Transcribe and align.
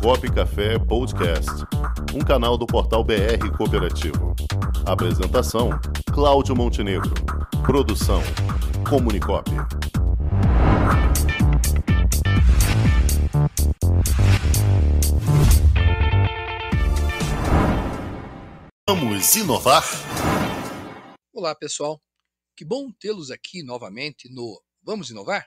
Comunicop 0.00 0.32
Café 0.32 0.78
Podcast, 0.78 1.50
um 2.14 2.20
canal 2.20 2.56
do 2.56 2.66
portal 2.66 3.04
BR 3.04 3.50
Cooperativo. 3.56 4.34
Apresentação: 4.86 5.70
Cláudio 6.12 6.56
Montenegro. 6.56 7.12
Produção: 7.64 8.20
Comunicop. 8.88 9.50
Vamos 18.88 19.36
inovar? 19.36 19.84
Olá, 21.32 21.54
pessoal. 21.54 22.00
Que 22.56 22.64
bom 22.64 22.90
tê-los 22.92 23.30
aqui 23.30 23.62
novamente 23.62 24.32
no 24.32 24.60
Vamos 24.82 25.10
Inovar? 25.10 25.46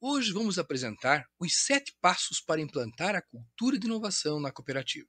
Hoje 0.00 0.32
vamos 0.32 0.60
apresentar 0.60 1.28
os 1.40 1.52
sete 1.56 1.92
passos 2.00 2.40
para 2.40 2.60
implantar 2.60 3.16
a 3.16 3.22
cultura 3.22 3.76
de 3.76 3.88
inovação 3.88 4.38
na 4.38 4.52
cooperativa. 4.52 5.08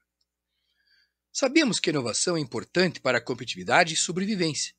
Sabemos 1.31 1.79
que 1.79 1.91
a 1.91 1.93
inovação 1.93 2.35
é 2.35 2.39
importante 2.39 2.99
para 2.99 3.19
a 3.19 3.21
competitividade 3.21 3.93
e 3.93 3.97
sobrevivência. 3.97 4.73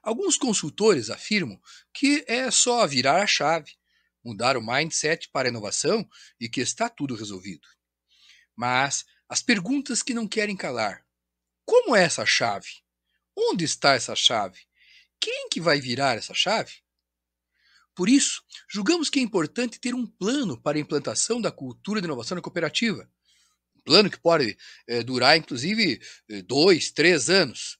Alguns 0.00 0.36
consultores 0.36 1.10
afirmam 1.10 1.60
que 1.92 2.24
é 2.28 2.52
só 2.52 2.86
virar 2.86 3.20
a 3.20 3.26
chave, 3.26 3.72
mudar 4.24 4.56
o 4.56 4.64
mindset 4.64 5.28
para 5.32 5.48
a 5.48 5.50
inovação 5.50 6.08
e 6.38 6.48
que 6.48 6.60
está 6.60 6.88
tudo 6.88 7.16
resolvido. 7.16 7.66
Mas 8.54 9.04
as 9.28 9.42
perguntas 9.42 10.04
que 10.04 10.14
não 10.14 10.28
querem 10.28 10.56
calar: 10.56 11.04
como 11.64 11.96
é 11.96 12.04
essa 12.04 12.24
chave? 12.24 12.70
Onde 13.36 13.64
está 13.64 13.94
essa 13.94 14.14
chave? 14.14 14.60
Quem 15.18 15.48
que 15.48 15.60
vai 15.60 15.80
virar 15.80 16.16
essa 16.16 16.32
chave? 16.32 16.81
Por 17.94 18.08
isso, 18.08 18.42
julgamos 18.68 19.10
que 19.10 19.18
é 19.18 19.22
importante 19.22 19.78
ter 19.78 19.94
um 19.94 20.06
plano 20.06 20.60
para 20.60 20.78
a 20.78 20.80
implantação 20.80 21.40
da 21.40 21.52
cultura 21.52 22.00
de 22.00 22.06
inovação 22.06 22.34
na 22.36 22.42
cooperativa. 22.42 23.08
Um 23.76 23.82
plano 23.82 24.10
que 24.10 24.18
pode 24.18 24.56
é, 24.86 25.02
durar, 25.02 25.36
inclusive, 25.36 26.00
eh, 26.28 26.42
dois, 26.42 26.90
três 26.90 27.28
anos. 27.28 27.78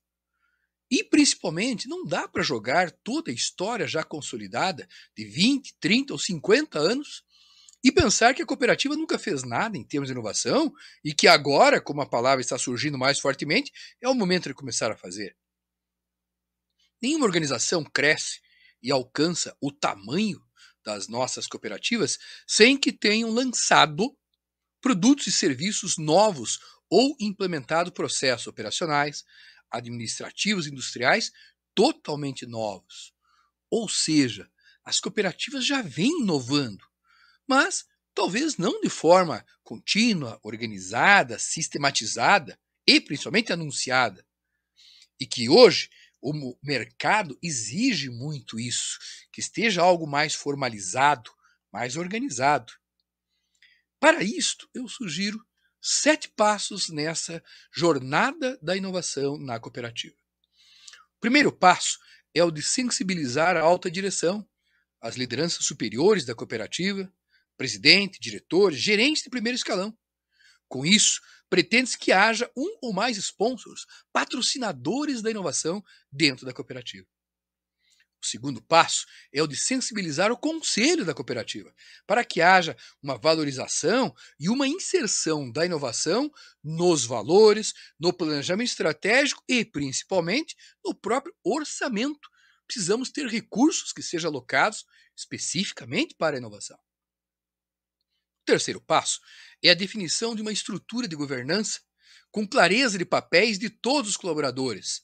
E, 0.91 1.03
principalmente, 1.03 1.89
não 1.89 2.05
dá 2.05 2.28
para 2.28 2.42
jogar 2.42 2.91
toda 2.91 3.31
a 3.31 3.34
história 3.34 3.86
já 3.86 4.05
consolidada 4.05 4.86
de 5.17 5.25
20, 5.25 5.75
30 5.81 6.12
ou 6.12 6.19
50 6.19 6.79
anos 6.79 7.25
e 7.83 7.91
pensar 7.91 8.34
que 8.34 8.42
a 8.42 8.47
cooperativa 8.47 8.95
nunca 8.95 9.19
fez 9.19 9.42
nada 9.42 9.79
em 9.79 9.83
termos 9.83 10.08
de 10.08 10.12
inovação 10.12 10.73
e 11.03 11.14
que 11.14 11.27
agora, 11.27 11.81
como 11.81 12.03
a 12.03 12.06
palavra 12.06 12.42
está 12.42 12.58
surgindo 12.58 12.98
mais 12.98 13.19
fortemente, 13.19 13.73
é 14.01 14.08
o 14.08 14.14
momento 14.14 14.48
de 14.48 14.55
começar 14.55 14.92
a 14.92 14.97
fazer. 14.97 15.34
Nenhuma 17.01 17.25
organização 17.25 17.83
cresce 17.83 18.41
e 18.83 18.91
alcança 18.91 19.56
o 19.61 19.70
tamanho 19.70 20.42
das 20.84 21.08
nossas 21.08 21.47
cooperativas 21.47 22.19
sem 22.47 22.77
que 22.77 22.92
tenham 22.92 23.30
lançado 23.30 24.16
produtos 24.80 25.28
e 25.28 25.33
serviços 25.33 25.97
novos 25.97 26.58
ou 26.91 27.16
implementado 27.20 27.92
processos 27.92 28.47
operacionais, 28.47 29.24
administrativos, 29.70 30.66
industriais 30.66 31.33
totalmente 31.74 32.44
novos. 32.44 33.14
Ou 33.70 33.89
seja, 33.89 34.50
as 34.84 35.00
cooperativas 35.00 35.64
já 35.64 35.80
vêm 35.80 36.20
inovando, 36.20 36.84
mas 37.46 37.86
talvez 38.14 38.58
não 38.58 38.80
de 38.80 38.91
forma 38.91 39.44
contínua, 39.62 40.39
organizada, 40.42 41.39
sistematizada 41.39 42.58
e 42.86 43.00
principalmente 43.00 43.52
anunciada. 43.52 44.27
E 45.19 45.27
que 45.27 45.48
hoje 45.48 45.89
o 46.23 46.56
mercado 46.62 47.37
exige 47.42 48.09
muito 48.09 48.61
isso, 48.61 48.98
que 49.33 49.41
esteja 49.41 49.83
algo 49.83 50.06
mais 50.06 50.34
formalizado, 50.34 51.31
mais 51.73 51.97
organizado. 51.97 52.73
Para 53.98 54.23
isto, 54.23 54.69
eu 54.73 54.87
sugiro 54.89 55.45
sete 55.81 56.29
passos 56.29 56.89
nessa 56.89 57.42
jornada 57.75 58.56
da 58.62 58.77
inovação 58.77 59.37
na 59.37 59.59
cooperativa. 59.59 60.14
O 61.17 61.20
primeiro 61.20 61.51
passo 61.51 61.98
é 62.33 62.42
o 62.45 62.51
de 62.51 62.63
sensibilizar 62.63 63.57
a 63.57 63.61
alta 63.61 63.91
direção, 63.91 64.48
as 65.01 65.17
lideranças 65.17 65.67
superiores 65.67 66.25
da 66.25 66.35
cooperativa, 66.35 67.13
presidente, 67.57 68.20
diretores, 68.20 68.79
gerentes 68.79 69.25
de 69.25 69.30
primeiro 69.30 69.57
escalão. 69.57 69.96
Com 70.69 70.86
isso, 70.86 71.20
pretende-se 71.52 71.98
que 71.98 72.13
haja 72.13 72.51
um 72.57 72.79
ou 72.80 72.95
mais 72.95 73.18
sponsors, 73.18 73.85
patrocinadores 74.11 75.20
da 75.20 75.30
inovação 75.30 75.85
dentro 76.11 76.46
da 76.46 76.52
cooperativa. 76.55 77.07
O 78.23 78.27
segundo 78.27 78.63
passo 78.63 79.05
é 79.30 79.42
o 79.42 79.46
de 79.46 79.55
sensibilizar 79.55 80.33
o 80.33 80.39
conselho 80.39 81.05
da 81.05 81.13
cooperativa, 81.13 81.70
para 82.07 82.24
que 82.24 82.40
haja 82.40 82.74
uma 83.02 83.18
valorização 83.18 84.14
e 84.40 84.48
uma 84.48 84.67
inserção 84.67 85.52
da 85.52 85.67
inovação 85.67 86.33
nos 86.64 87.05
valores, 87.05 87.74
no 88.01 88.14
planejamento 88.14 88.70
estratégico 88.70 89.45
e, 89.46 89.63
principalmente, 89.63 90.57
no 90.83 90.95
próprio 90.95 91.34
orçamento. 91.45 92.30
Precisamos 92.67 93.11
ter 93.11 93.27
recursos 93.27 93.92
que 93.92 94.02
sejam 94.02 94.30
alocados 94.30 94.86
especificamente 95.14 96.14
para 96.14 96.34
a 96.34 96.39
inovação. 96.39 96.79
O 98.42 98.45
terceiro 98.45 98.80
passo 98.80 99.20
é 99.62 99.70
a 99.70 99.74
definição 99.74 100.34
de 100.34 100.42
uma 100.42 100.52
estrutura 100.52 101.06
de 101.06 101.14
governança 101.14 101.80
com 102.30 102.46
clareza 102.46 102.98
de 102.98 103.05
papéis 103.05 103.58
de 103.58 103.70
todos 103.70 104.11
os 104.11 104.17
colaboradores. 104.17 105.02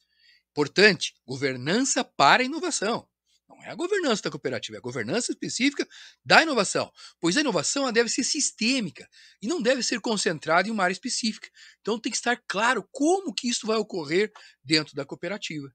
Importante, 0.50 1.14
governança 1.26 2.02
para 2.02 2.42
a 2.42 2.46
inovação. 2.46 3.08
Não 3.48 3.62
é 3.62 3.70
a 3.70 3.74
governança 3.74 4.22
da 4.22 4.30
cooperativa, 4.30 4.76
é 4.76 4.78
a 4.78 4.82
governança 4.82 5.30
específica 5.30 5.86
da 6.24 6.42
inovação, 6.42 6.92
pois 7.20 7.36
a 7.36 7.40
inovação 7.40 7.90
deve 7.92 8.08
ser 8.08 8.24
sistêmica 8.24 9.08
e 9.40 9.46
não 9.46 9.62
deve 9.62 9.82
ser 9.82 10.00
concentrada 10.00 10.68
em 10.68 10.70
uma 10.70 10.84
área 10.84 10.92
específica. 10.92 11.48
Então 11.80 11.98
tem 11.98 12.10
que 12.10 12.18
estar 12.18 12.36
claro 12.46 12.86
como 12.90 13.32
que 13.32 13.48
isso 13.48 13.66
vai 13.66 13.76
ocorrer 13.76 14.32
dentro 14.62 14.94
da 14.94 15.04
cooperativa. 15.04 15.72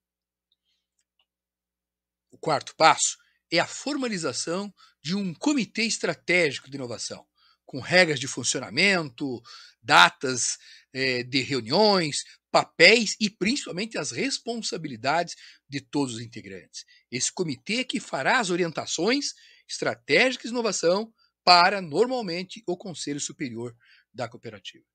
O 2.32 2.38
quarto 2.38 2.76
passo 2.76 3.18
é 3.52 3.60
a 3.60 3.68
formalização 3.68 4.74
de 5.02 5.16
um 5.16 5.34
comitê 5.34 5.84
estratégico 5.84 6.70
de 6.70 6.78
inovação 6.78 7.26
com 7.74 7.80
regras 7.80 8.20
de 8.20 8.28
funcionamento, 8.28 9.42
datas 9.82 10.60
eh, 10.94 11.24
de 11.24 11.42
reuniões, 11.42 12.24
papéis 12.52 13.18
e 13.20 13.32
principalmente 13.32 13.98
as 13.98 14.12
responsabilidades 14.12 15.36
de 15.68 15.82
todos 15.82 16.14
os 16.14 16.22
integrantes. 16.22 16.86
Esse 17.10 17.34
comitê 17.34 17.78
é 17.78 17.84
que 17.84 18.00
fará 18.00 18.40
as 18.40 18.52
orientações 18.52 19.34
estratégicas 19.68 20.52
de 20.52 20.56
inovação 20.56 21.12
para, 21.44 21.82
normalmente, 21.82 22.62
o 22.68 22.78
Conselho 22.78 23.20
Superior 23.20 23.76
da 24.14 24.30
Cooperativa. 24.30 24.86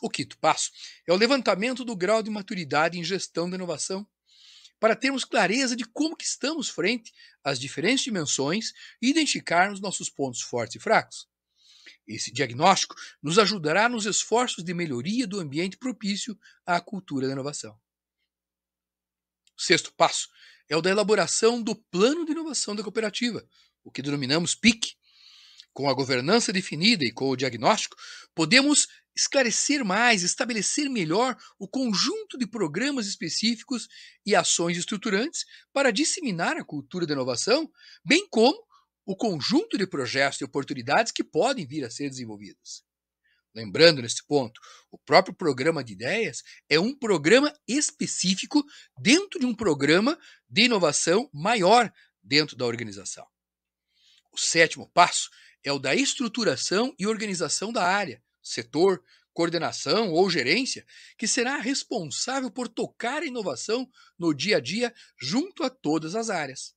O 0.00 0.08
quinto 0.08 0.38
passo 0.38 0.70
é 1.08 1.12
o 1.12 1.16
levantamento 1.16 1.84
do 1.84 1.96
grau 1.96 2.22
de 2.22 2.30
maturidade 2.30 2.96
em 2.96 3.02
gestão 3.02 3.50
da 3.50 3.56
inovação, 3.56 4.06
para 4.78 4.94
termos 4.94 5.24
clareza 5.24 5.74
de 5.74 5.84
como 5.84 6.16
que 6.16 6.24
estamos 6.24 6.68
frente 6.68 7.12
às 7.42 7.58
diferentes 7.58 8.04
dimensões 8.04 8.72
e 9.02 9.08
identificarmos 9.08 9.80
nossos 9.80 10.08
pontos 10.08 10.42
fortes 10.42 10.76
e 10.76 10.78
fracos. 10.78 11.33
Esse 12.06 12.32
diagnóstico 12.32 12.94
nos 13.22 13.38
ajudará 13.38 13.88
nos 13.88 14.06
esforços 14.06 14.64
de 14.64 14.74
melhoria 14.74 15.26
do 15.26 15.40
ambiente 15.40 15.76
propício 15.76 16.38
à 16.66 16.80
cultura 16.80 17.26
da 17.26 17.32
inovação. 17.32 17.78
O 19.56 19.62
sexto 19.62 19.92
passo 19.94 20.28
é 20.68 20.76
o 20.76 20.82
da 20.82 20.90
elaboração 20.90 21.62
do 21.62 21.74
plano 21.76 22.24
de 22.24 22.32
inovação 22.32 22.74
da 22.74 22.82
cooperativa, 22.82 23.46
o 23.82 23.90
que 23.90 24.02
denominamos 24.02 24.54
PIC. 24.54 24.94
Com 25.72 25.88
a 25.88 25.94
governança 25.94 26.52
definida 26.52 27.04
e 27.04 27.12
com 27.12 27.28
o 27.28 27.36
diagnóstico, 27.36 27.96
podemos 28.32 28.86
esclarecer 29.14 29.84
mais, 29.84 30.22
estabelecer 30.22 30.88
melhor 30.88 31.36
o 31.58 31.68
conjunto 31.68 32.36
de 32.38 32.46
programas 32.46 33.06
específicos 33.06 33.88
e 34.26 34.34
ações 34.34 34.76
estruturantes 34.76 35.44
para 35.72 35.92
disseminar 35.92 36.56
a 36.56 36.64
cultura 36.64 37.06
da 37.06 37.14
inovação, 37.14 37.70
bem 38.04 38.26
como 38.28 38.56
o 39.04 39.16
conjunto 39.16 39.76
de 39.76 39.86
projetos 39.86 40.40
e 40.40 40.44
oportunidades 40.44 41.12
que 41.12 41.22
podem 41.22 41.66
vir 41.66 41.84
a 41.84 41.90
ser 41.90 42.08
desenvolvidas. 42.08 42.84
Lembrando 43.54 44.02
nesse 44.02 44.26
ponto, 44.26 44.60
o 44.90 44.98
próprio 44.98 45.34
programa 45.34 45.84
de 45.84 45.92
ideias 45.92 46.42
é 46.68 46.80
um 46.80 46.96
programa 46.96 47.52
específico 47.68 48.64
dentro 48.98 49.38
de 49.38 49.46
um 49.46 49.54
programa 49.54 50.18
de 50.48 50.62
inovação 50.62 51.30
maior 51.32 51.92
dentro 52.22 52.56
da 52.56 52.66
organização. 52.66 53.24
O 54.32 54.38
sétimo 54.38 54.90
passo 54.92 55.30
é 55.62 55.72
o 55.72 55.78
da 55.78 55.94
estruturação 55.94 56.92
e 56.98 57.06
organização 57.06 57.72
da 57.72 57.84
área, 57.84 58.20
setor, 58.42 59.00
coordenação 59.32 60.10
ou 60.10 60.28
gerência, 60.28 60.84
que 61.16 61.28
será 61.28 61.58
responsável 61.58 62.50
por 62.50 62.68
tocar 62.68 63.22
a 63.22 63.26
inovação 63.26 63.88
no 64.18 64.34
dia 64.34 64.56
a 64.56 64.60
dia 64.60 64.92
junto 65.20 65.62
a 65.62 65.70
todas 65.70 66.16
as 66.16 66.28
áreas. 66.28 66.73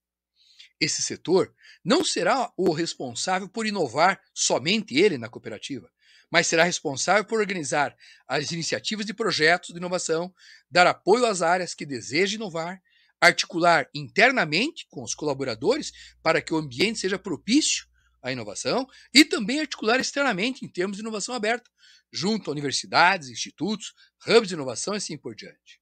Esse 0.79 1.01
setor 1.01 1.53
não 1.83 2.03
será 2.03 2.51
o 2.56 2.71
responsável 2.71 3.50
por 3.50 3.65
inovar 3.65 4.21
somente 4.33 4.95
ele 4.95 5.18
na 5.18 5.29
cooperativa, 5.29 5.91
mas 6.29 6.47
será 6.47 6.63
responsável 6.63 7.25
por 7.25 7.39
organizar 7.39 7.95
as 8.27 8.51
iniciativas 8.51 9.06
de 9.06 9.13
projetos 9.13 9.69
de 9.69 9.77
inovação, 9.77 10.33
dar 10.69 10.85
apoio 10.85 11.25
às 11.25 11.41
áreas 11.41 11.74
que 11.74 11.85
desejam 11.85 12.35
inovar, 12.35 12.81
articular 13.19 13.89
internamente 13.94 14.85
com 14.89 15.01
os 15.01 15.15
colaboradores 15.15 15.91
para 16.21 16.41
que 16.41 16.53
o 16.53 16.57
ambiente 16.57 17.00
seja 17.00 17.18
propício 17.18 17.88
a 18.21 18.31
inovação 18.31 18.88
e 19.13 19.25
também 19.25 19.59
articular 19.59 20.00
externamente 20.00 20.63
em 20.63 20.68
termos 20.68 20.97
de 20.97 21.01
inovação 21.01 21.33
aberta, 21.33 21.69
junto 22.12 22.50
a 22.50 22.53
universidades, 22.53 23.29
institutos, 23.29 23.94
hubs 24.27 24.50
de 24.50 24.53
inovação 24.53 24.94
e 24.94 24.97
assim 24.97 25.18
por 25.18 25.33
diante. 25.33 25.81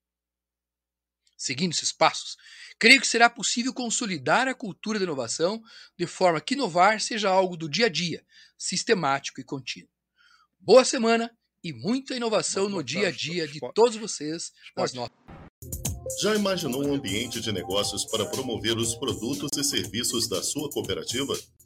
Seguindo 1.45 1.74
esses 1.74 1.92
passos, 1.92 2.38
creio 2.80 3.00
que 3.00 3.06
será 3.06 3.30
possível 3.30 3.71
consolidar 3.71 4.47
a 4.47 4.56
cultura 4.56 4.97
da 4.97 5.06
inovação 5.06 5.62
de 5.95 6.07
forma 6.07 6.42
que 6.42 6.56
inovar 6.56 7.00
seja 7.00 7.30
algo 7.30 7.56
do 7.56 7.69
dia 7.69 7.86
a 7.86 7.89
dia, 7.89 8.25
sistemático 8.57 9.39
e 9.39 9.44
contínuo. 9.44 9.92
Boa 10.59 10.83
semana 10.83 11.30
e 11.63 11.71
muita 11.71 12.15
inovação 12.15 12.68
no 12.68 12.83
dia 12.83 13.09
a 13.09 13.12
dia 13.12 13.47
de 13.47 13.59
todos 13.75 13.95
vocês 13.95 14.51
nas 14.75 14.92
nossas. 14.92 15.15
Já 16.19 16.33
imaginou 16.33 16.83
um 16.83 16.95
ambiente 16.95 17.39
de 17.39 17.51
negócios 17.51 18.06
para 18.06 18.25
promover 18.25 18.75
os 18.75 18.95
produtos 18.95 19.56
e 19.56 19.63
serviços 19.63 20.27
da 20.27 20.42
sua 20.42 20.68
cooperativa? 20.71 21.38